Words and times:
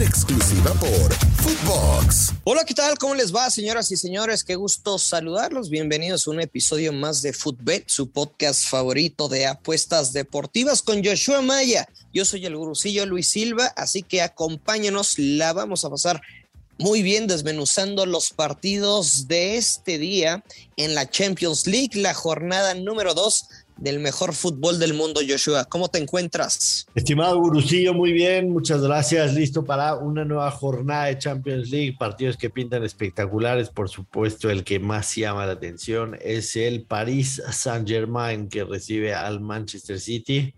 exclusiva 0.00 0.72
por 0.74 1.14
Footbox. 1.42 2.32
Hola, 2.44 2.64
¿qué 2.64 2.74
tal? 2.74 2.98
¿Cómo 2.98 3.14
les 3.14 3.34
va, 3.34 3.50
señoras 3.50 3.90
y 3.90 3.96
señores? 3.96 4.44
Qué 4.44 4.54
gusto 4.54 4.98
saludarlos. 4.98 5.70
Bienvenidos 5.70 6.26
a 6.26 6.30
un 6.30 6.40
episodio 6.40 6.92
más 6.92 7.22
de 7.22 7.32
Footbet, 7.32 7.84
su 7.86 8.10
podcast 8.10 8.68
favorito 8.68 9.28
de 9.28 9.46
apuestas 9.46 10.12
deportivas 10.12 10.82
con 10.82 11.04
Joshua 11.04 11.40
Maya. 11.40 11.88
Yo 12.12 12.24
soy 12.24 12.44
el 12.44 12.56
gurucillo 12.56 13.06
Luis 13.06 13.28
Silva, 13.28 13.72
así 13.76 14.02
que 14.02 14.22
acompáñenos, 14.22 15.18
la 15.18 15.52
vamos 15.52 15.84
a 15.84 15.90
pasar 15.90 16.20
muy 16.78 17.02
bien 17.02 17.26
desmenuzando 17.26 18.04
los 18.04 18.30
partidos 18.30 19.28
de 19.28 19.56
este 19.56 19.98
día 19.98 20.44
en 20.76 20.94
la 20.94 21.08
Champions 21.08 21.66
League, 21.66 21.98
la 22.00 22.12
jornada 22.12 22.74
número 22.74 23.14
2 23.14 23.46
del 23.76 23.98
mejor 23.98 24.34
fútbol 24.34 24.78
del 24.78 24.94
mundo, 24.94 25.20
Joshua. 25.26 25.64
¿Cómo 25.64 25.88
te 25.88 25.98
encuentras? 25.98 26.86
Estimado 26.94 27.38
Gurucillo, 27.38 27.94
muy 27.94 28.12
bien, 28.12 28.50
muchas 28.50 28.80
gracias. 28.82 29.34
Listo 29.34 29.64
para 29.64 29.94
una 29.94 30.24
nueva 30.24 30.50
jornada 30.50 31.06
de 31.06 31.18
Champions 31.18 31.70
League, 31.70 31.96
partidos 31.98 32.36
que 32.36 32.50
pintan 32.50 32.84
espectaculares. 32.84 33.68
Por 33.68 33.88
supuesto, 33.88 34.50
el 34.50 34.64
que 34.64 34.78
más 34.78 35.14
llama 35.14 35.46
la 35.46 35.52
atención 35.52 36.16
es 36.20 36.56
el 36.56 36.84
Paris 36.84 37.42
Saint-Germain 37.50 38.48
que 38.48 38.64
recibe 38.64 39.14
al 39.14 39.40
Manchester 39.40 40.00
City 40.00 40.54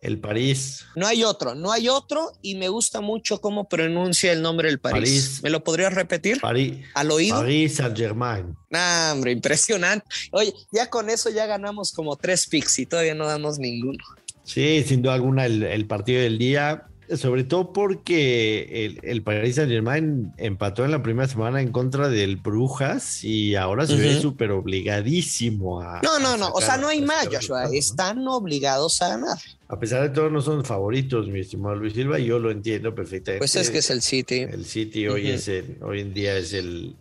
el 0.00 0.18
París. 0.18 0.84
No 0.94 1.06
hay 1.06 1.24
otro, 1.24 1.54
no 1.54 1.72
hay 1.72 1.88
otro 1.88 2.32
y 2.42 2.54
me 2.54 2.68
gusta 2.68 3.00
mucho 3.00 3.40
cómo 3.40 3.68
pronuncia 3.68 4.32
el 4.32 4.42
nombre 4.42 4.68
del 4.68 4.78
París. 4.78 5.40
¿Me 5.42 5.50
lo 5.50 5.64
podrías 5.64 5.94
repetir? 5.94 6.40
París. 6.40 6.84
¿Al 6.94 7.10
oído? 7.10 7.36
París 7.36 7.76
Saint-Germain. 7.76 8.56
Ah, 8.72 9.10
hombre, 9.14 9.32
impresionante. 9.32 10.06
Oye, 10.32 10.52
ya 10.72 10.88
con 10.90 11.10
eso 11.10 11.30
ya 11.30 11.46
ganamos 11.46 11.92
como 11.92 12.16
tres 12.16 12.46
picks 12.46 12.78
y 12.78 12.86
todavía 12.86 13.14
no 13.14 13.26
damos 13.26 13.58
ninguno. 13.58 14.02
Sí, 14.44 14.84
sin 14.86 15.02
duda 15.02 15.14
alguna 15.14 15.46
el, 15.46 15.86
partido 15.86 16.22
del 16.22 16.38
día 16.38 16.84
sobre 17.14 17.44
todo 17.44 17.72
porque 17.72 18.86
el, 18.86 19.00
el 19.02 19.22
Paris 19.22 19.56
Saint 19.56 19.70
Germain 19.70 20.32
empató 20.36 20.84
en 20.84 20.90
la 20.90 21.02
primera 21.02 21.28
semana 21.28 21.60
en 21.60 21.70
contra 21.70 22.08
del 22.08 22.36
Brujas 22.36 23.22
y 23.24 23.54
ahora 23.54 23.86
se 23.86 23.96
ve 23.96 24.20
súper 24.20 24.50
obligadísimo 24.50 25.80
a. 25.80 26.00
No, 26.02 26.18
no, 26.18 26.36
no. 26.36 26.50
O 26.50 26.60
sea, 26.60 26.76
no 26.76 26.88
hay 26.88 27.02
más, 27.02 27.28
Joshua. 27.28 27.68
Están 27.72 28.26
obligados 28.26 29.00
a 29.02 29.08
ganar. 29.08 29.38
A 29.68 29.80
pesar 29.80 30.02
de 30.02 30.10
todo, 30.10 30.30
no 30.30 30.40
son 30.40 30.64
favoritos, 30.64 31.28
mi 31.28 31.40
estimado 31.40 31.74
Luis 31.74 31.94
Silva, 31.94 32.18
yo 32.18 32.38
lo 32.38 32.50
entiendo 32.50 32.94
perfectamente. 32.94 33.40
Pues 33.40 33.56
es 33.56 33.70
que 33.70 33.78
es 33.78 33.90
el 33.90 34.00
City. 34.00 34.42
El 34.42 34.64
City 34.64 35.08
hoy, 35.08 35.28
es 35.28 35.50
hoy 35.82 36.00
en 36.00 36.14
día 36.14 36.36
es 36.36 36.52
el, 36.52 36.96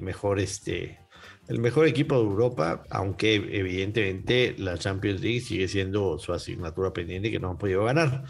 mejor 0.00 0.40
este, 0.40 1.00
el 1.48 1.58
mejor 1.58 1.86
equipo 1.86 2.14
de 2.14 2.22
Europa, 2.22 2.84
aunque 2.88 3.34
evidentemente 3.34 4.54
la 4.56 4.78
Champions 4.78 5.20
League 5.20 5.40
sigue 5.40 5.68
siendo 5.68 6.18
su 6.18 6.32
asignatura 6.32 6.94
pendiente 6.94 7.30
que 7.30 7.38
no 7.38 7.50
han 7.50 7.58
podido 7.58 7.84
ganar. 7.84 8.24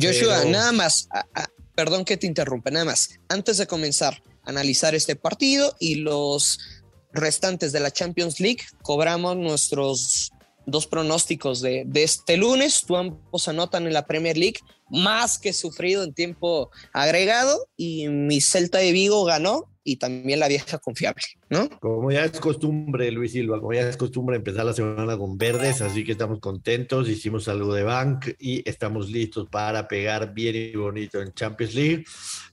Joshua, 0.00 0.44
nada 0.44 0.72
más, 0.72 1.08
perdón 1.74 2.04
que 2.04 2.16
te 2.16 2.26
interrumpa, 2.26 2.70
nada 2.70 2.84
más, 2.84 3.18
antes 3.28 3.58
de 3.58 3.66
comenzar 3.66 4.22
a 4.44 4.50
analizar 4.50 4.94
este 4.94 5.16
partido 5.16 5.76
y 5.78 5.96
los 5.96 6.58
restantes 7.12 7.72
de 7.72 7.80
la 7.80 7.90
Champions 7.90 8.40
League, 8.40 8.62
cobramos 8.82 9.36
nuestros 9.36 10.32
dos 10.66 10.86
pronósticos 10.86 11.60
de, 11.60 11.84
de, 11.86 12.02
este 12.02 12.36
lunes. 12.36 12.82
Tú 12.86 12.96
ambos 12.96 13.48
anotan 13.48 13.86
en 13.86 13.92
la 13.92 14.06
Premier 14.06 14.36
League, 14.36 14.60
más 14.90 15.38
que 15.38 15.52
sufrido 15.52 16.02
en 16.02 16.14
tiempo 16.14 16.70
agregado. 16.92 17.66
Y 17.76 18.08
mi 18.08 18.40
Celta 18.40 18.78
de 18.78 18.92
Vigo 18.92 19.24
ganó 19.24 19.73
y 19.84 19.96
también 19.96 20.40
la 20.40 20.48
vieja 20.48 20.78
confiable, 20.78 21.22
¿no? 21.50 21.68
Como 21.78 22.10
ya 22.10 22.24
es 22.24 22.40
costumbre, 22.40 23.10
Luis 23.12 23.32
Silva, 23.32 23.60
como 23.60 23.74
ya 23.74 23.88
es 23.88 23.96
costumbre 23.96 24.36
empezar 24.36 24.64
la 24.64 24.72
semana 24.72 25.16
con 25.18 25.36
verdes, 25.36 25.82
así 25.82 26.02
que 26.04 26.12
estamos 26.12 26.40
contentos, 26.40 27.08
hicimos 27.08 27.46
algo 27.48 27.74
de 27.74 27.82
bank 27.82 28.28
y 28.40 28.68
estamos 28.68 29.10
listos 29.10 29.46
para 29.50 29.86
pegar 29.86 30.32
bien 30.32 30.56
y 30.56 30.74
bonito 30.74 31.20
en 31.20 31.34
Champions 31.34 31.74
League. 31.74 32.04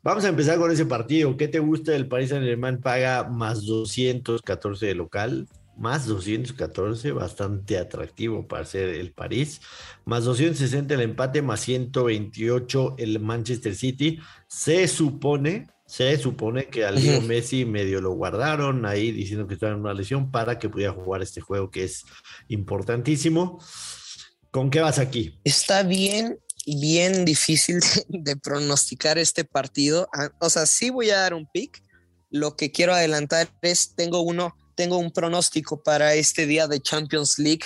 Vamos 0.04 0.26
a 0.26 0.30
empezar 0.30 0.58
con 0.58 0.72
ese 0.72 0.86
partido. 0.86 1.38
¿Qué 1.38 1.48
te 1.48 1.60
gusta 1.60 1.94
del 1.94 2.08
Paris 2.08 2.30
Saint-Germain? 2.30 2.82
Paga 2.82 3.24
más 3.24 3.66
214 3.66 4.86
de 4.86 4.96
local 4.96 5.48
más 5.78 6.06
214, 6.06 7.12
bastante 7.12 7.78
atractivo 7.78 8.48
para 8.48 8.66
ser 8.66 8.90
el 8.90 9.14
París, 9.14 9.62
más 10.06 10.26
260 10.26 10.94
el 10.94 11.02
empate, 11.02 11.42
más 11.42 11.62
128 11.62 12.96
el 12.98 13.20
Manchester 13.20 13.76
City. 13.76 14.20
Se 14.48 14.88
supone, 14.88 15.68
se 15.86 16.18
supone 16.18 16.68
que 16.68 16.86
al 16.86 16.96
Leo 16.96 17.22
Messi 17.22 17.66
medio 17.66 18.02
lo 18.02 18.12
guardaron 18.12 18.86
ahí 18.86 19.12
diciendo 19.12 19.48
que 19.48 19.56
estaba 19.56 19.74
en 19.74 19.80
una 19.80 19.94
lesión 19.94 20.32
para 20.32 20.60
que 20.60 20.70
pudiera 20.70 20.94
jugar 20.94 21.22
este 21.22 21.42
juego 21.42 21.72
que 21.72 21.86
es 21.86 22.06
importantísimo. 22.48 23.60
¿Con 24.52 24.70
qué 24.70 24.82
vas 24.82 25.00
aquí? 25.00 25.40
Está 25.46 25.84
bien, 25.84 26.38
bien 26.66 27.26
difícil 27.26 27.80
de, 28.10 28.36
pronosticar 28.36 29.18
este 29.18 29.46
partido. 29.46 30.10
Ah, 30.14 30.30
o 30.40 30.50
sea, 30.50 30.66
sí 30.66 30.90
voy 30.90 31.10
a 31.10 31.20
dar 31.20 31.34
un 31.34 31.48
pick. 31.48 31.82
Lo 32.30 32.56
que 32.56 32.72
quiero 32.72 32.94
adelantar 32.94 33.50
es, 33.62 33.96
tengo 33.96 34.22
uno 34.22 34.56
tengo 34.82 34.98
un 34.98 35.12
pronóstico 35.12 35.84
para 35.84 36.16
este 36.16 36.48
día 36.48 36.66
de 36.66 36.82
Champions 36.82 37.38
League. 37.38 37.66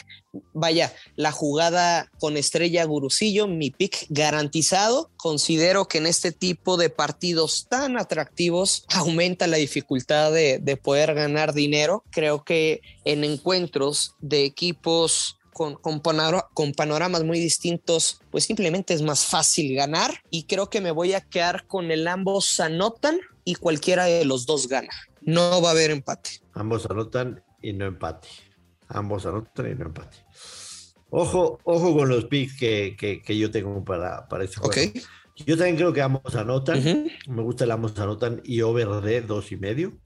Vaya, 0.52 0.94
la 1.16 1.32
jugada 1.32 2.12
con 2.20 2.36
estrella 2.36 2.84
Gurusillo, 2.84 3.48
mi 3.48 3.72
pick 3.72 4.08
garantizado. 4.10 5.12
Considero 5.16 5.88
que 5.88 6.00
en 6.00 6.08
este 6.08 6.34
tipo 6.34 6.76
de 6.76 6.90
partidos 6.90 7.68
tan 7.70 7.98
atractivos 7.98 8.84
aumenta 8.90 9.48
la 9.48 9.56
dificultad 9.56 10.34
de, 10.34 10.80
poder 10.84 11.14
ganar 11.14 11.54
dinero. 11.54 12.04
Creo 12.12 12.44
que 12.44 12.82
en 13.06 13.24
encuentros 13.24 14.16
de 14.20 14.44
equipos 14.44 15.38
con, 15.54 15.76
con, 15.76 16.02
con, 16.02 16.74
panoramas 16.74 17.24
muy 17.24 17.40
distintos, 17.40 18.20
pues 18.30 18.44
simplemente 18.44 18.94
es 18.94 19.04
más 19.04 19.24
fácil 19.24 19.74
ganar 19.74 20.22
y 20.30 20.44
creo 20.44 20.70
que 20.70 20.82
me 20.82 20.92
voy 20.92 21.14
a 21.14 21.22
quedar 21.22 21.66
con 21.66 21.92
el 21.92 22.10
ambos 22.10 22.60
anotan 22.60 23.22
y 23.46 23.56
cualquiera 23.56 24.04
de 24.04 24.26
los 24.26 24.46
dos 24.46 24.68
gana. 24.68 24.92
No 25.22 25.62
va 25.62 25.70
a 25.70 25.72
haber 25.72 25.92
empate. 25.92 26.45
Ambos 26.56 26.86
anotan 26.90 27.44
y 27.62 27.74
no 27.74 27.86
empate. 27.86 28.30
Ambos 28.88 29.26
anotan 29.26 29.72
y 29.72 29.76
no 29.76 29.86
empate. 29.86 30.18
Ojo, 31.10 31.60
ojo 31.64 31.96
con 31.96 32.10
los 32.10 32.26
picks 32.26 32.58
que, 32.58 32.96
que, 32.98 33.38
yo 33.38 33.52
tengo 33.52 33.84
para, 33.84 34.28
para 34.28 34.46
este 34.46 34.58
juego. 34.58 35.00
Yo 35.38 35.58
también 35.58 35.76
creo 35.76 35.92
que 35.92 36.02
ambos 36.02 36.34
anotan. 36.36 36.82
Me 37.28 37.42
gusta 37.42 37.66
el 37.66 37.72
ambos 37.72 37.98
anotan 38.00 38.42
y 38.46 38.62
over 38.62 38.88
de 39.02 39.22
dos 39.22 39.52
y 39.52 39.58
medio, 39.58 39.98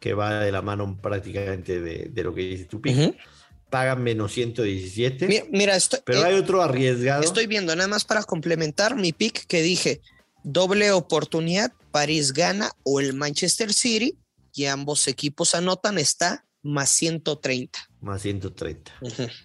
que 0.00 0.12
va 0.12 0.40
de 0.40 0.50
la 0.50 0.60
mano 0.60 0.98
prácticamente 1.00 1.80
de, 1.80 2.22
lo 2.22 2.34
que 2.34 2.42
dice 2.42 2.64
tu 2.64 2.80
pick. 2.80 3.16
Pagan 3.70 4.02
menos 4.02 4.32
117. 4.32 5.46
Mira, 5.50 5.78
pero 6.04 6.24
hay 6.24 6.34
otro 6.34 6.62
arriesgado. 6.62 7.22
Estoy 7.22 7.46
viendo, 7.46 7.74
nada 7.76 7.88
más 7.88 8.04
para 8.04 8.22
complementar 8.24 8.96
mi 8.96 9.12
pick 9.12 9.46
que 9.46 9.62
dije, 9.62 10.00
doble 10.42 10.90
oportunidad, 10.90 11.72
París 11.92 12.32
gana 12.32 12.70
o 12.82 13.00
el 13.00 13.14
Manchester 13.14 13.72
City 13.72 14.16
y 14.56 14.64
ambos 14.66 15.06
equipos 15.06 15.54
anotan, 15.54 15.98
está 15.98 16.46
más 16.62 16.90
130. 16.90 17.78
Más 18.00 18.22
130. 18.22 18.92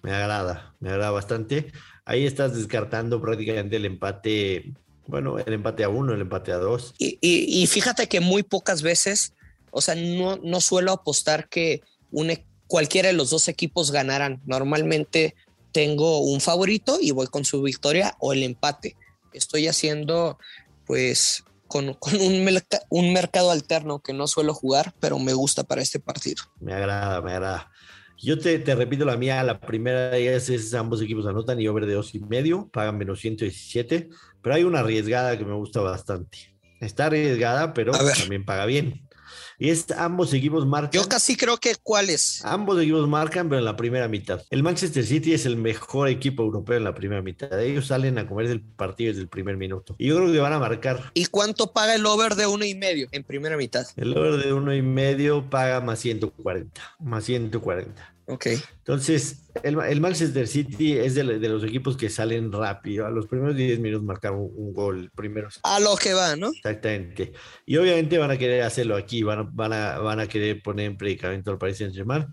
Me 0.02 0.12
agrada, 0.12 0.74
me 0.80 0.90
agrada 0.90 1.10
bastante. 1.10 1.70
Ahí 2.04 2.26
estás 2.26 2.56
descartando 2.56 3.20
prácticamente 3.20 3.76
el 3.76 3.84
empate, 3.84 4.72
bueno, 5.06 5.38
el 5.38 5.52
empate 5.52 5.84
a 5.84 5.88
uno, 5.88 6.14
el 6.14 6.22
empate 6.22 6.52
a 6.52 6.56
dos. 6.56 6.94
Y, 6.98 7.66
fíjate 7.66 8.08
que 8.08 8.20
muy 8.20 8.42
pocas 8.42 8.82
veces, 8.82 9.34
o 9.70 9.80
sea, 9.80 9.94
no, 9.94 10.36
no 10.36 10.60
suelo 10.60 10.92
apostar 10.92 11.48
que 11.48 11.82
e, 12.12 12.44
cualquiera 12.66 13.08
de 13.08 13.14
los 13.14 13.30
dos 13.30 13.48
equipos 13.48 13.92
ganaran. 13.92 14.40
Normalmente 14.46 15.36
tengo 15.72 16.20
un 16.20 16.40
favorito 16.40 16.98
y 17.00 17.10
voy 17.10 17.26
con 17.26 17.44
su 17.44 17.62
victoria 17.62 18.16
o 18.18 18.32
el 18.32 18.42
empate. 18.42 18.96
Estoy 19.32 19.68
haciendo, 19.68 20.38
pues, 20.86 21.44
con, 21.72 21.88
un, 22.20 22.46
un, 22.90 23.12
mercado 23.14 23.50
alterno 23.50 24.02
que 24.02 24.12
no 24.12 24.26
suelo 24.26 24.52
jugar, 24.52 24.92
pero 25.00 25.18
me 25.18 25.32
gusta 25.32 25.64
para 25.64 25.80
este 25.80 25.98
partido. 25.98 26.44
Me 26.60 26.74
agrada, 26.74 27.22
me 27.22 27.32
agrada. 27.32 27.70
Yo 28.18 28.38
te, 28.38 28.58
te 28.58 28.74
repito 28.74 29.06
la 29.06 29.16
mía, 29.16 29.42
la 29.42 29.58
primera 29.58 30.14
es, 30.18 30.50
es, 30.50 30.74
ambos 30.74 31.00
equipos 31.00 31.26
anotan 31.26 31.58
y 31.58 31.68
over 31.68 31.86
de 31.86 31.94
dos 31.94 32.14
y 32.14 32.20
medio, 32.20 32.68
pagan 32.68 32.98
menos 32.98 33.20
117, 33.20 34.10
pero 34.42 34.54
hay 34.54 34.64
una 34.64 34.80
arriesgada 34.80 35.38
que 35.38 35.46
me 35.46 35.54
gusta 35.54 35.80
bastante. 35.80 36.54
Está 36.78 37.06
arriesgada, 37.06 37.72
pero 37.72 37.92
también 37.92 38.44
paga 38.44 38.66
bien. 38.66 39.08
Y 39.58 39.70
es 39.70 39.90
ambos 39.92 40.32
equipos 40.34 40.66
marcan. 40.66 40.92
Yo 40.92 41.08
casi 41.08 41.36
creo 41.36 41.58
que 41.58 41.74
cuáles. 41.82 42.44
Ambos 42.44 42.80
equipos 42.80 43.08
marcan, 43.08 43.48
pero 43.48 43.58
en 43.58 43.64
la 43.64 43.76
primera 43.76 44.08
mitad. 44.08 44.42
El 44.50 44.62
Manchester 44.62 45.04
City 45.04 45.34
es 45.34 45.46
el 45.46 45.56
mejor 45.56 46.08
equipo 46.08 46.42
europeo 46.42 46.76
en 46.76 46.84
la 46.84 46.94
primera 46.94 47.22
mitad. 47.22 47.60
Ellos 47.60 47.86
salen 47.86 48.18
a 48.18 48.26
comer 48.26 48.46
el 48.46 48.60
partido 48.60 49.10
desde 49.10 49.22
el 49.22 49.28
primer 49.28 49.56
minuto. 49.56 49.94
Y 49.98 50.08
yo 50.08 50.16
creo 50.16 50.32
que 50.32 50.38
van 50.38 50.52
a 50.52 50.58
marcar. 50.58 51.10
¿Y 51.14 51.26
cuánto 51.26 51.72
paga 51.72 51.94
el 51.94 52.06
over 52.06 52.34
de 52.34 52.46
uno 52.46 52.64
y 52.64 52.74
medio 52.74 53.08
en 53.12 53.24
primera 53.24 53.56
mitad? 53.56 53.86
El 53.96 54.16
over 54.16 54.44
de 54.44 54.52
uno 54.52 54.74
y 54.74 54.82
medio 54.82 55.48
paga 55.48 55.80
más 55.80 56.00
140. 56.00 56.80
Más 57.00 57.24
140. 57.24 58.11
Ok. 58.26 58.46
Entonces, 58.78 59.44
el, 59.62 59.78
el 59.80 60.00
Manchester 60.00 60.46
City 60.46 60.92
es 60.92 61.14
de, 61.14 61.38
de 61.38 61.48
los 61.48 61.64
equipos 61.64 61.96
que 61.96 62.08
salen 62.08 62.52
rápido. 62.52 63.06
A 63.06 63.10
los 63.10 63.26
primeros 63.26 63.56
10 63.56 63.80
minutos 63.80 64.04
marcaron 64.04 64.40
un, 64.40 64.52
un 64.54 64.72
gol. 64.72 65.10
Primeros 65.14 65.60
A 65.62 65.80
lo 65.80 65.96
que 65.96 66.14
va, 66.14 66.36
¿no? 66.36 66.48
Exactamente. 66.48 67.32
Y 67.66 67.76
obviamente 67.76 68.18
van 68.18 68.30
a 68.30 68.38
querer 68.38 68.62
hacerlo 68.62 68.96
aquí, 68.96 69.22
van 69.22 69.54
van 69.54 69.72
a, 69.72 69.98
van 69.98 70.20
a 70.20 70.26
querer 70.26 70.62
poner 70.62 70.86
en 70.86 70.96
predicamento 70.96 71.50
al 71.50 71.58
Paris 71.58 71.78
Saint 71.78 71.94
Germain. 71.94 72.26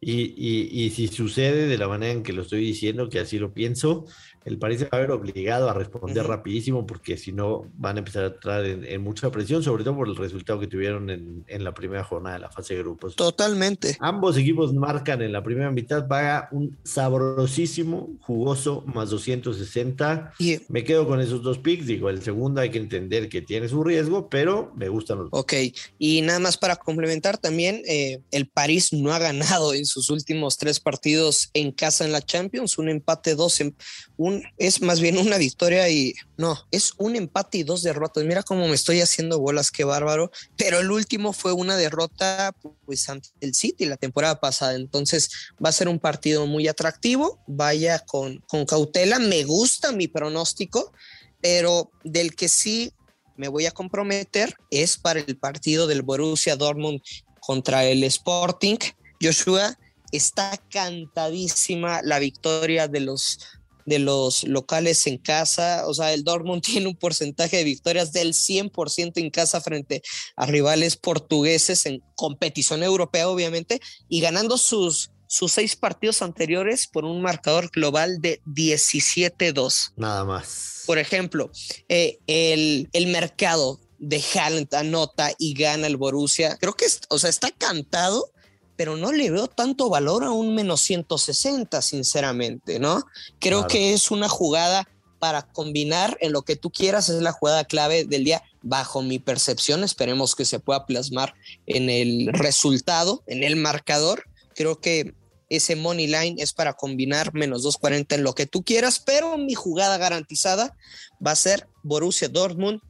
Y, 0.00 0.34
y, 0.36 0.84
y, 0.84 0.90
si 0.90 1.08
sucede 1.08 1.66
de 1.66 1.78
la 1.78 1.88
manera 1.88 2.12
en 2.12 2.22
que 2.22 2.34
lo 2.34 2.42
estoy 2.42 2.60
diciendo, 2.60 3.08
que 3.08 3.18
así 3.18 3.38
lo 3.38 3.54
pienso, 3.54 4.04
el 4.46 4.58
París 4.58 4.78
se 4.78 4.84
va 4.84 4.98
a 4.98 5.00
ver 5.00 5.10
obligado 5.10 5.68
a 5.68 5.74
responder 5.74 6.24
uh 6.24 6.28
-huh. 6.28 6.30
rapidísimo 6.30 6.86
porque 6.86 7.16
si 7.16 7.32
no 7.32 7.66
van 7.76 7.96
a 7.96 7.98
empezar 7.98 8.24
a 8.24 8.26
entrar 8.28 8.64
en, 8.64 8.84
en, 8.84 9.02
mucha 9.02 9.30
presión, 9.30 9.62
sobre 9.62 9.82
todo 9.82 9.96
por 9.96 10.08
el 10.08 10.14
resultado 10.14 10.60
que 10.60 10.68
tuvieron 10.68 11.10
en, 11.10 11.44
en, 11.48 11.64
la 11.64 11.74
primera 11.74 12.04
jornada 12.04 12.36
de 12.36 12.40
la 12.42 12.50
fase 12.50 12.74
de 12.74 12.82
grupos. 12.82 13.16
Totalmente. 13.16 13.96
Ambos 13.98 14.36
equipos 14.36 14.72
marcan 14.72 15.20
en 15.22 15.32
la 15.32 15.42
primera 15.42 15.72
mitad, 15.72 16.06
paga 16.06 16.48
un 16.52 16.78
sabrosísimo, 16.84 18.08
jugoso, 18.20 18.84
más 18.86 19.10
260. 19.10 20.34
Yeah. 20.38 20.60
Me 20.68 20.84
quedo 20.84 21.08
con 21.08 21.20
esos 21.20 21.42
dos 21.42 21.58
picks, 21.58 21.86
digo, 21.86 22.08
el 22.08 22.22
segundo 22.22 22.60
hay 22.60 22.70
que 22.70 22.78
entender 22.78 23.28
que 23.28 23.42
tiene 23.42 23.68
su 23.68 23.82
riesgo, 23.82 24.28
pero 24.28 24.72
me 24.76 24.88
gustan 24.88 25.18
los 25.18 25.28
Ok, 25.32 25.54
y 25.98 26.22
nada 26.22 26.38
más 26.38 26.56
para 26.56 26.76
complementar 26.76 27.36
también, 27.36 27.82
eh, 27.88 28.20
el 28.30 28.46
París 28.46 28.92
no 28.92 29.12
ha 29.12 29.18
ganado 29.18 29.74
en 29.74 29.86
sus 29.86 30.08
últimos 30.08 30.56
tres 30.56 30.78
partidos 30.78 31.50
en 31.52 31.72
casa 31.72 32.04
en 32.04 32.12
la 32.12 32.22
Champions, 32.22 32.78
un 32.78 32.88
empate, 32.88 33.34
dos, 33.34 33.60
en, 33.60 33.74
un 34.16 34.35
es 34.58 34.82
más 34.82 35.00
bien 35.00 35.18
una 35.18 35.38
victoria 35.38 35.88
y 35.88 36.14
no, 36.36 36.58
es 36.70 36.92
un 36.98 37.16
empate 37.16 37.58
y 37.58 37.62
dos 37.62 37.82
derrotas. 37.82 38.24
Mira 38.24 38.42
cómo 38.42 38.66
me 38.68 38.74
estoy 38.74 39.00
haciendo 39.00 39.38
bolas, 39.38 39.70
qué 39.70 39.84
bárbaro. 39.84 40.30
Pero 40.56 40.80
el 40.80 40.90
último 40.90 41.32
fue 41.32 41.52
una 41.52 41.76
derrota 41.76 42.54
pues 42.84 43.08
ante 43.08 43.30
el 43.40 43.54
City 43.54 43.84
la 43.86 43.96
temporada 43.96 44.40
pasada. 44.40 44.74
Entonces 44.74 45.30
va 45.64 45.68
a 45.68 45.72
ser 45.72 45.88
un 45.88 45.98
partido 45.98 46.46
muy 46.46 46.68
atractivo. 46.68 47.42
Vaya 47.46 47.98
con, 48.00 48.42
con 48.48 48.66
cautela. 48.66 49.18
Me 49.18 49.44
gusta 49.44 49.92
mi 49.92 50.08
pronóstico, 50.08 50.92
pero 51.40 51.90
del 52.04 52.34
que 52.34 52.48
sí 52.48 52.92
me 53.36 53.48
voy 53.48 53.66
a 53.66 53.70
comprometer 53.70 54.54
es 54.70 54.96
para 54.96 55.20
el 55.20 55.36
partido 55.36 55.86
del 55.86 56.02
Borussia 56.02 56.56
Dortmund 56.56 57.00
contra 57.40 57.84
el 57.84 58.02
Sporting. 58.04 58.76
Joshua, 59.20 59.76
está 60.12 60.56
cantadísima 60.70 62.02
la 62.02 62.18
victoria 62.18 62.88
de 62.88 63.00
los 63.00 63.38
de 63.86 63.98
los 63.98 64.44
locales 64.44 65.06
en 65.06 65.16
casa. 65.16 65.84
O 65.86 65.94
sea, 65.94 66.12
el 66.12 66.24
Dortmund 66.24 66.62
tiene 66.64 66.88
un 66.88 66.96
porcentaje 66.96 67.56
de 67.56 67.64
victorias 67.64 68.12
del 68.12 68.34
100% 68.34 69.12
en 69.16 69.30
casa 69.30 69.60
frente 69.60 70.02
a 70.36 70.44
rivales 70.46 70.96
portugueses 70.96 71.86
en 71.86 72.02
competición 72.14 72.82
europea, 72.82 73.28
obviamente, 73.28 73.80
y 74.08 74.20
ganando 74.20 74.58
sus, 74.58 75.10
sus 75.26 75.52
seis 75.52 75.76
partidos 75.76 76.20
anteriores 76.20 76.86
por 76.86 77.04
un 77.04 77.22
marcador 77.22 77.70
global 77.70 78.20
de 78.20 78.42
17-2. 78.46 79.92
Nada 79.96 80.24
más. 80.24 80.82
Por 80.86 80.98
ejemplo, 80.98 81.50
eh, 81.88 82.18
el, 82.26 82.88
el 82.92 83.06
mercado 83.06 83.80
de 83.98 84.22
Haaland 84.34 84.74
anota 84.74 85.32
y 85.38 85.54
gana 85.54 85.86
el 85.86 85.96
Borussia. 85.96 86.56
Creo 86.58 86.74
que, 86.74 86.84
es, 86.84 87.00
o 87.08 87.18
sea, 87.18 87.30
está 87.30 87.50
cantado 87.50 88.32
pero 88.76 88.96
no 88.96 89.12
le 89.12 89.30
veo 89.30 89.48
tanto 89.48 89.88
valor 89.88 90.24
a 90.24 90.30
un 90.30 90.54
menos 90.54 90.80
160, 90.82 91.80
sinceramente, 91.82 92.78
¿no? 92.78 93.04
Creo 93.38 93.60
claro. 93.60 93.68
que 93.68 93.92
es 93.94 94.10
una 94.10 94.28
jugada 94.28 94.88
para 95.18 95.42
combinar 95.42 96.16
en 96.20 96.32
lo 96.32 96.42
que 96.42 96.56
tú 96.56 96.70
quieras, 96.70 97.08
es 97.08 97.22
la 97.22 97.32
jugada 97.32 97.64
clave 97.64 98.04
del 98.04 98.24
día, 98.24 98.42
bajo 98.62 99.02
mi 99.02 99.18
percepción, 99.18 99.84
esperemos 99.84 100.34
que 100.34 100.44
se 100.44 100.58
pueda 100.58 100.86
plasmar 100.86 101.34
en 101.66 101.88
el 101.88 102.28
resultado, 102.32 103.22
en 103.26 103.42
el 103.42 103.56
marcador. 103.56 104.24
Creo 104.54 104.80
que 104.80 105.14
ese 105.48 105.76
money 105.76 106.06
line 106.06 106.36
es 106.38 106.52
para 106.52 106.74
combinar 106.74 107.32
menos 107.32 107.62
240 107.62 108.16
en 108.16 108.24
lo 108.24 108.34
que 108.34 108.46
tú 108.46 108.62
quieras, 108.62 109.00
pero 109.04 109.38
mi 109.38 109.54
jugada 109.54 109.96
garantizada 109.96 110.76
va 111.24 111.30
a 111.30 111.36
ser 111.36 111.68
Borussia 111.82 112.28
Dortmund 112.28 112.80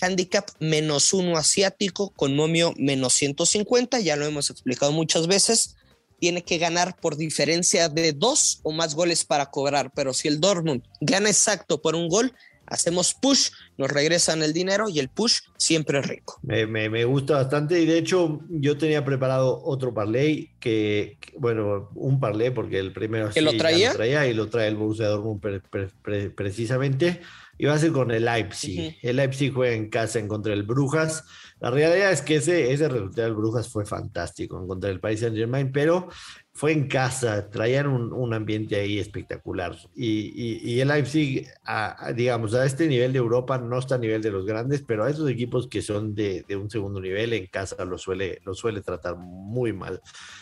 handicap 0.00 0.48
menos 0.58 1.12
uno 1.12 1.36
asiático 1.36 2.10
con 2.10 2.36
momio 2.36 2.74
menos 2.76 3.14
150, 3.14 4.00
ya 4.00 4.16
lo 4.16 4.26
hemos 4.26 4.50
explicado 4.50 4.92
muchas 4.92 5.26
veces, 5.26 5.76
tiene 6.18 6.42
que 6.42 6.58
ganar 6.58 6.96
por 6.96 7.16
diferencia 7.16 7.88
de 7.88 8.12
dos 8.12 8.60
o 8.62 8.72
más 8.72 8.94
goles 8.94 9.24
para 9.24 9.50
cobrar, 9.50 9.92
pero 9.94 10.14
si 10.14 10.28
el 10.28 10.40
Dortmund 10.40 10.82
gana 11.00 11.28
exacto 11.28 11.82
por 11.82 11.94
un 11.94 12.08
gol, 12.08 12.34
hacemos 12.66 13.14
push, 13.14 13.50
nos 13.76 13.90
regresan 13.90 14.42
el 14.42 14.52
dinero 14.52 14.88
y 14.88 14.98
el 14.98 15.08
push 15.08 15.40
siempre 15.56 15.98
es 15.98 16.06
rico. 16.06 16.38
Me, 16.42 16.66
me, 16.66 16.88
me 16.88 17.04
gusta 17.04 17.34
bastante 17.34 17.80
y 17.80 17.86
de 17.86 17.98
hecho 17.98 18.40
yo 18.48 18.76
tenía 18.76 19.04
preparado 19.04 19.62
otro 19.64 19.94
parlay 19.94 20.50
que, 20.60 21.18
que 21.20 21.32
bueno, 21.38 21.90
un 21.94 22.20
parlay 22.20 22.50
porque 22.50 22.78
el 22.78 22.92
primero 22.92 23.28
¿Que 23.28 23.40
sí, 23.40 23.40
lo, 23.40 23.56
traía? 23.56 23.90
lo 23.90 23.96
traía 23.96 24.26
y 24.26 24.34
lo 24.34 24.48
trae 24.48 24.68
el 24.68 24.76
Borussia 24.76 25.06
Dortmund 25.06 25.40
pre, 25.40 25.60
pre, 25.60 25.88
pre, 26.02 26.30
precisamente 26.30 27.20
y 27.58 27.64
va 27.66 27.74
a 27.74 27.78
ser 27.78 27.92
con 27.92 28.10
el 28.10 28.24
Leipzig. 28.24 28.78
Uh 28.78 28.82
-huh. 28.82 28.96
El 29.02 29.16
Leipzig 29.16 29.52
juega 29.52 29.74
en 29.74 29.88
casa 29.88 30.18
en 30.18 30.28
contra 30.28 30.50
del 30.50 30.62
Brujas. 30.64 31.24
La 31.60 31.70
realidad 31.70 32.12
es 32.12 32.20
que 32.20 32.36
ese, 32.36 32.72
ese 32.72 32.88
resultado 32.88 33.26
del 33.26 33.34
Brujas 33.34 33.68
fue 33.68 33.86
fantástico 33.86 34.60
en 34.60 34.66
contra 34.68 34.88
del 34.90 35.00
Paris 35.00 35.20
Saint 35.20 35.36
Germain, 35.36 35.72
pero 35.72 36.08
fue 36.56 36.72
en 36.72 36.88
casa, 36.88 37.50
traían 37.50 37.86
un, 37.86 38.14
un 38.14 38.32
ambiente 38.32 38.76
ahí 38.76 38.98
espectacular. 38.98 39.76
Y, 39.94 40.32
y, 40.34 40.72
y 40.72 40.80
el 40.80 40.88
Leipzig, 40.88 41.46
a, 41.66 42.06
a, 42.06 42.12
digamos, 42.14 42.54
a 42.54 42.64
este 42.64 42.88
nivel 42.88 43.12
de 43.12 43.18
Europa, 43.18 43.58
no 43.58 43.78
está 43.78 43.96
a 43.96 43.98
nivel 43.98 44.22
de 44.22 44.30
los 44.30 44.46
grandes, 44.46 44.80
pero 44.80 45.04
a 45.04 45.10
esos 45.10 45.28
equipos 45.28 45.68
que 45.68 45.82
son 45.82 46.14
de, 46.14 46.46
de 46.48 46.56
un 46.56 46.70
segundo 46.70 46.98
nivel, 46.98 47.34
en 47.34 47.46
casa 47.48 47.84
lo 47.84 47.98
suele, 47.98 48.40
lo 48.46 48.54
suele 48.54 48.80
tratar 48.80 49.16
muy 49.18 49.74
mal. 49.74 50.00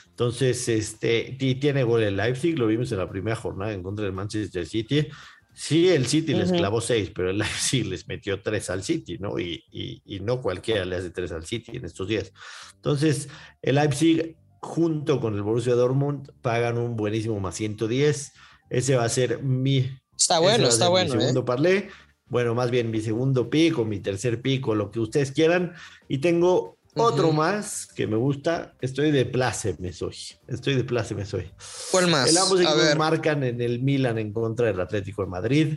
Entonces, 0.09 0.69
este, 0.69 1.37
tiene 1.61 1.83
gol 1.83 2.05
el 2.05 2.17
Leipzig, 2.17 2.57
lo 2.57 2.69
vimos 2.69 2.93
en 2.93 2.99
la 2.99 3.11
primera 3.11 3.35
jornada 3.35 3.73
en 3.73 3.83
contra 3.83 4.05
del 4.05 4.15
Manchester 4.15 4.67
City. 4.67 5.09
Sí, 5.53 5.89
el 5.89 6.07
City 6.07 6.33
uh 6.33 6.37
-huh. 6.37 6.41
les 6.43 6.53
clavó 6.53 6.81
seis, 6.81 7.11
pero 7.13 7.31
el 7.31 7.39
Leipzig 7.39 7.87
les 7.87 8.07
metió 8.07 8.41
tres 8.41 8.71
al 8.71 8.85
City, 8.85 9.19
¿no? 9.19 9.37
Y, 9.41 9.65
y, 9.73 10.01
y, 10.05 10.21
no 10.21 10.41
cualquiera 10.41 10.85
le 10.85 10.95
hace 10.95 11.11
tres 11.11 11.33
al 11.33 11.45
City 11.45 11.77
en 11.77 11.85
estos 11.85 12.07
días. 12.07 12.33
Entonces, 12.77 13.29
el 13.63 13.75
Leipzig 13.75 14.37
junto 14.65 15.21
con 15.21 15.35
el 15.35 15.43
Borussia 15.43 15.75
Dortmund 15.75 16.31
pagan 16.41 16.79
un 16.79 16.97
buenísimo 16.97 17.39
más 17.39 17.55
110. 17.57 18.33
Ese 18.71 18.97
va 18.97 19.05
a 19.05 19.09
ser 19.09 19.43
mi... 19.43 19.91
Está 20.19 20.39
bueno, 20.39 20.69
está 20.69 20.89
bueno. 20.89 21.15
Mi 21.15 21.21
segundo 21.21 21.41
¿eh? 21.41 21.45
parlé. 21.45 21.89
Bueno, 22.27 22.55
más 22.55 22.71
bien 22.71 22.91
mi 22.91 23.01
segundo 23.01 23.51
pico, 23.51 23.85
mi 23.85 24.01
tercer 24.01 24.41
pico, 24.41 24.75
lo 24.75 24.91
que 24.91 25.01
ustedes 25.01 25.33
quieran. 25.33 25.75
Y 26.09 26.19
tengo 26.19 26.79
otro 26.97 27.29
uh 27.29 27.33
-huh. 27.33 27.37
más 27.37 27.87
que 27.95 28.07
me 28.07 28.17
gusta, 28.17 28.75
estoy 28.81 29.11
de 29.11 29.27
pláceme 29.27 29.93
soy. 29.93 30.17
Estoy 30.49 30.75
de 30.75 30.85
pláceme 30.85 31.27
soy. 31.27 31.51
¿Cuál 31.91 32.09
más? 32.09 32.31
El 32.31 32.39
ambos 32.39 32.61
equipos 32.61 32.97
marcan 32.97 33.45
en 33.45 33.61
el 33.61 33.83
Milan 33.83 34.19
en 34.19 34.33
contra 34.33 34.67
del 34.67 34.81
Atlético 34.81 35.23
de 35.23 35.29
Madrid. 35.29 35.77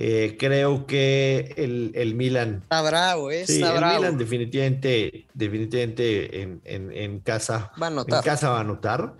Eh, 0.00 0.36
creo 0.38 0.86
que 0.86 1.54
el, 1.56 1.90
el, 1.96 2.14
Milan. 2.14 2.60
Está 2.62 2.82
bravo, 2.82 3.32
¿eh? 3.32 3.44
Sí, 3.44 3.54
Está 3.54 3.72
el 3.72 3.78
bravo. 3.78 3.96
Milan 3.96 4.16
definitivamente, 4.16 5.26
definitivamente 5.34 6.40
en, 6.40 6.60
en, 6.64 6.92
en, 6.92 7.18
casa, 7.18 7.72
va 7.82 7.88
a 7.88 7.90
anotar. 7.90 8.18
en 8.20 8.24
casa 8.24 8.50
va 8.50 8.58
a 8.58 8.60
anotar. 8.60 9.14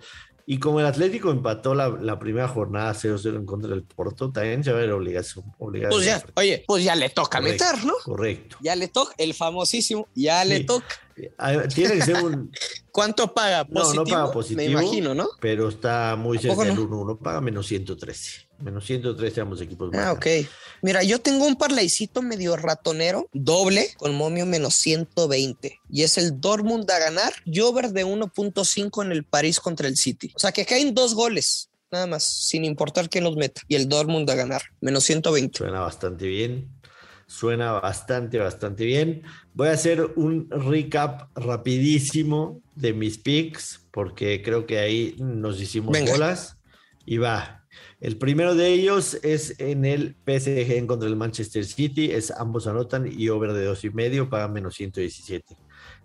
Y 0.45 0.57
como 0.57 0.79
el 0.79 0.85
Atlético 0.85 1.31
empató 1.31 1.75
la, 1.75 1.89
la 1.89 2.17
primera 2.17 2.47
jornada 2.47 2.93
0-0 2.93 3.35
en 3.35 3.45
contra 3.45 3.71
del 3.71 3.83
Porto, 3.83 4.31
también 4.31 4.63
se 4.63 4.71
va 4.71 4.77
a 4.77 4.81
ver 4.81 4.93
obligación. 4.93 5.43
obligación 5.57 5.91
pues 5.91 6.05
ya, 6.05 6.23
oye, 6.35 6.63
pues 6.65 6.83
ya 6.85 6.95
le 6.95 7.09
toca 7.09 7.39
correcto, 7.39 7.65
meter, 7.65 7.85
¿no? 7.85 7.93
Correcto. 8.05 8.57
Ya 8.61 8.77
le 8.77 8.87
toca, 8.87 9.13
el 9.17 9.33
famosísimo, 9.33 10.07
ya 10.15 10.43
sí. 10.43 10.47
le 10.47 10.63
toca. 10.63 10.87
Tiene 11.75 11.95
que 11.95 12.01
ser 12.01 12.23
un. 12.23 12.51
¿Cuánto 12.91 13.33
paga? 13.33 13.65
¿Positivo? 13.65 14.05
No, 14.05 14.09
no 14.09 14.17
paga 14.17 14.31
positivo. 14.31 14.61
Me 14.61 14.71
imagino, 14.71 15.13
¿no? 15.13 15.27
Pero 15.41 15.67
está 15.67 16.15
muy 16.17 16.37
cerca 16.37 16.63
del 16.63 16.75
no? 16.75 16.89
1-1. 16.89 17.19
Paga 17.19 17.41
menos 17.41 17.67
113. 17.67 18.48
Menos 18.61 18.85
113 18.85 19.41
ambos 19.41 19.61
equipos. 19.61 19.89
Ah, 19.93 20.11
ok. 20.11 20.25
Mira, 20.81 21.03
yo 21.03 21.19
tengo 21.19 21.45
un 21.45 21.55
parlaycito 21.55 22.21
medio 22.21 22.55
ratonero, 22.55 23.29
doble, 23.33 23.89
con 23.97 24.15
momio 24.15 24.45
menos 24.45 24.75
120. 24.75 25.79
Y 25.89 26.03
es 26.03 26.17
el 26.17 26.39
Dortmund 26.41 26.89
a 26.91 26.99
ganar. 26.99 27.33
Y 27.45 27.61
over 27.61 27.91
de 27.91 28.05
1.5 28.05 29.05
en 29.05 29.11
el 29.11 29.23
París 29.23 29.59
contra 29.59 29.87
el 29.87 29.95
City. 29.95 30.31
O 30.35 30.39
sea, 30.39 30.51
que 30.51 30.65
caen 30.65 30.93
dos 30.93 31.15
goles. 31.15 31.69
Nada 31.91 32.05
más, 32.05 32.23
sin 32.23 32.65
importar 32.65 33.09
quién 33.09 33.23
los 33.23 33.35
meta. 33.35 33.61
Y 33.67 33.75
el 33.75 33.87
Dortmund 33.87 34.29
a 34.29 34.35
ganar. 34.35 34.61
Menos 34.81 35.03
120. 35.05 35.57
Suena 35.57 35.79
bastante 35.79 36.27
bien. 36.27 36.69
Suena 37.25 37.73
bastante, 37.73 38.39
bastante 38.39 38.85
bien. 38.85 39.23
Voy 39.53 39.67
a 39.67 39.73
hacer 39.73 40.01
un 40.15 40.49
recap 40.49 41.29
rapidísimo 41.35 42.61
de 42.75 42.93
mis 42.93 43.19
picks, 43.19 43.85
porque 43.91 44.41
creo 44.41 44.65
que 44.65 44.79
ahí 44.79 45.15
nos 45.19 45.61
hicimos 45.61 45.91
Venga. 45.91 46.11
bolas. 46.11 46.58
Y 47.05 47.17
va. 47.17 47.59
El 47.99 48.17
primero 48.17 48.55
de 48.55 48.69
ellos 48.69 49.19
es 49.23 49.59
en 49.59 49.85
el 49.85 50.15
PSG 50.25 50.71
en 50.71 50.87
contra 50.87 51.07
el 51.07 51.15
Manchester 51.15 51.65
City. 51.65 52.11
Es 52.11 52.31
ambos 52.31 52.67
anotan 52.67 53.09
y 53.11 53.29
over 53.29 53.53
de 53.53 53.65
dos 53.65 53.83
y 53.83 53.89
medio, 53.89 54.29
pagan 54.29 54.53
menos 54.53 54.75
117. 54.75 55.55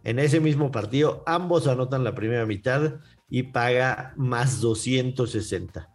En 0.03 0.19
ese 0.19 0.41
mismo 0.41 0.71
partido, 0.71 1.23
ambos 1.27 1.67
anotan 1.67 2.05
la 2.05 2.15
primera 2.15 2.47
mitad 2.47 2.97
y 3.31 3.45
paga 3.45 4.13
más 4.17 4.61
260. 4.61 5.89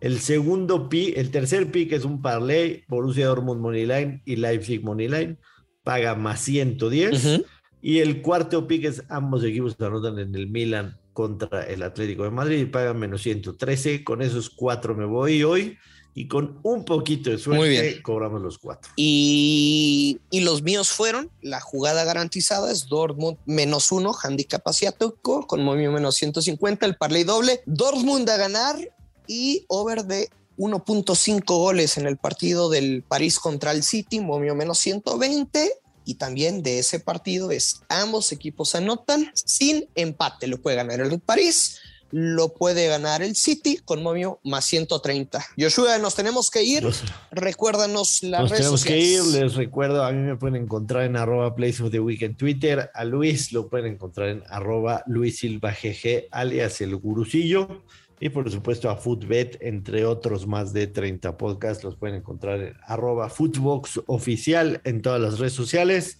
El 0.00 0.18
segundo 0.20 0.88
pick, 0.88 1.16
el 1.18 1.30
tercer 1.30 1.70
pick 1.70 1.92
es 1.92 2.04
un 2.04 2.22
parlay, 2.22 2.84
Borussia 2.88 3.26
Dortmund 3.26 3.60
Moneyline 3.60 4.22
y 4.24 4.36
Leipzig 4.36 4.82
Moneyline, 4.82 5.38
paga 5.84 6.14
más 6.14 6.40
110. 6.40 7.12
Uh 7.12 7.28
-huh. 7.28 7.44
Y 7.82 7.98
el 7.98 8.22
cuarto 8.22 8.66
pick 8.66 8.84
es 8.84 9.04
ambos 9.08 9.44
equipos 9.44 9.78
anotan 9.80 10.18
en 10.18 10.34
el 10.34 10.48
Milan 10.48 10.99
contra 11.12 11.62
el 11.64 11.82
Atlético 11.82 12.24
de 12.24 12.30
Madrid 12.30 12.58
y 12.58 12.66
pagan 12.66 12.98
menos 12.98 13.22
113. 13.22 14.04
Con 14.04 14.22
esos 14.22 14.50
cuatro 14.50 14.94
me 14.94 15.04
voy 15.04 15.42
hoy 15.42 15.78
y 16.14 16.28
con 16.28 16.58
un 16.62 16.84
poquito 16.84 17.30
de 17.30 17.38
suerte 17.38 18.02
cobramos 18.02 18.42
los 18.42 18.58
cuatro. 18.58 18.92
Y, 18.96 20.20
y, 20.30 20.40
los 20.40 20.62
míos 20.62 20.90
fueron, 20.90 21.30
la 21.40 21.60
jugada 21.60 22.04
garantizada 22.04 22.70
es 22.72 22.86
Dortmund 22.86 23.38
menos 23.46 23.92
uno, 23.92 24.12
handicap 24.12 24.66
asiático 24.66 25.46
con 25.46 25.62
momio 25.62 25.92
menos 25.92 26.16
150, 26.16 26.86
el 26.86 26.96
parlay 26.96 27.24
doble, 27.24 27.62
Dortmund 27.66 28.28
a 28.28 28.36
ganar 28.36 28.76
y 29.26 29.64
over 29.68 30.04
de 30.04 30.28
1.5 30.58 31.44
goles 31.46 31.96
en 31.96 32.06
el 32.06 32.18
partido 32.18 32.68
del 32.68 33.02
París 33.02 33.38
contra 33.38 33.72
el 33.72 33.82
City, 33.82 34.20
momio 34.20 34.54
menos 34.54 34.78
120 34.78 35.79
y 36.04 36.14
también 36.14 36.62
de 36.62 36.78
ese 36.78 37.00
partido 37.00 37.50
es 37.50 37.82
ambos 37.88 38.32
equipos 38.32 38.74
anotan 38.74 39.30
sin 39.34 39.88
empate, 39.94 40.46
lo 40.46 40.60
puede 40.60 40.76
ganar 40.76 41.00
el 41.00 41.20
París 41.20 41.80
lo 42.12 42.54
puede 42.54 42.88
ganar 42.88 43.22
el 43.22 43.36
City 43.36 43.78
con 43.84 44.02
momio 44.02 44.40
más 44.44 44.64
130. 44.64 45.44
Joshua, 45.58 45.98
nos 45.98 46.14
tenemos 46.14 46.50
que 46.50 46.62
ir. 46.62 46.84
Recuérdanos 47.30 48.22
las 48.22 48.42
nos 48.42 48.52
tenemos 48.52 48.84
que 48.84 48.98
ir. 48.98 49.22
Les 49.24 49.54
recuerdo, 49.54 50.04
a 50.04 50.12
mí 50.12 50.18
me 50.18 50.36
pueden 50.36 50.64
encontrar 50.64 51.04
en 51.04 51.16
arroba 51.16 51.54
Place 51.54 51.82
of 51.82 51.90
the 51.90 52.00
Week 52.00 52.22
en 52.22 52.36
Twitter. 52.36 52.90
A 52.94 53.04
Luis 53.04 53.52
lo 53.52 53.68
pueden 53.68 53.94
encontrar 53.94 54.28
en 54.28 54.42
arroba 54.48 55.02
Luis 55.06 55.38
Silva 55.38 55.70
GG, 55.70 56.28
alias 56.30 56.80
el 56.80 56.96
gurucillo. 56.96 57.84
Y 58.20 58.28
por 58.28 58.50
supuesto 58.50 58.90
a 58.90 58.96
Footbet, 58.96 59.56
entre 59.62 60.04
otros 60.04 60.46
más 60.46 60.74
de 60.74 60.86
30 60.86 61.38
podcasts, 61.38 61.82
los 61.82 61.96
pueden 61.96 62.16
encontrar 62.16 62.60
en 62.60 62.74
arroba 62.86 63.30
Footbox 63.30 64.02
oficial 64.06 64.82
en 64.84 65.00
todas 65.00 65.20
las 65.20 65.38
redes 65.38 65.54
sociales. 65.54 66.18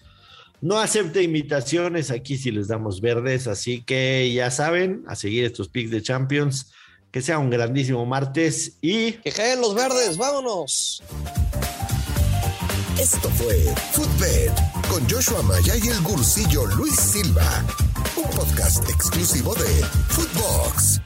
No 0.62 0.78
acepte 0.78 1.22
invitaciones 1.22 2.10
aquí 2.10 2.38
si 2.38 2.50
les 2.50 2.68
damos 2.68 3.02
verdes, 3.02 3.46
así 3.46 3.82
que 3.82 4.32
ya 4.32 4.50
saben, 4.50 5.04
a 5.06 5.14
seguir 5.14 5.44
estos 5.44 5.68
picks 5.68 5.90
de 5.90 6.02
Champions. 6.02 6.72
Que 7.10 7.22
sea 7.22 7.38
un 7.38 7.50
grandísimo 7.50 8.06
martes 8.06 8.78
y. 8.80 9.12
¡Que 9.12 9.32
caen 9.32 9.60
los 9.60 9.74
verdes! 9.74 10.16
¡Vámonos! 10.16 11.02
Esto 13.00 13.28
fue 13.30 13.56
Footbed 13.92 14.52
con 14.88 15.08
Joshua 15.08 15.42
Maya 15.42 15.74
y 15.82 15.88
el 15.88 16.00
gursillo 16.02 16.66
Luis 16.66 16.94
Silva, 16.94 17.64
un 18.16 18.30
podcast 18.30 18.88
exclusivo 18.88 19.54
de 19.54 19.84
Footbox. 20.08 21.00